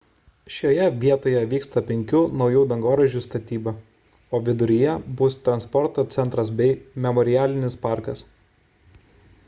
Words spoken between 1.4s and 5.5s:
vyksta penkių naujų dangoraižių statyba o viduryje bus